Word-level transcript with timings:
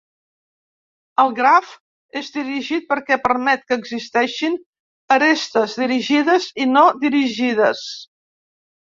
El 1.23 1.27
graf 1.39 1.73
és 2.21 2.31
dirigit 2.37 2.87
perquè 2.93 3.17
permet 3.25 3.61
que 3.67 3.77
existeixin 3.81 4.55
arestes 5.17 5.75
dirigides 5.83 6.47
i 6.65 6.67
no 6.71 6.83
dirigides. 7.05 7.85